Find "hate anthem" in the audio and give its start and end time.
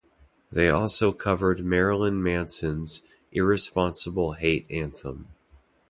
4.31-5.27